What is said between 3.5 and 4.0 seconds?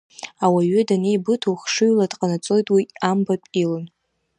илан.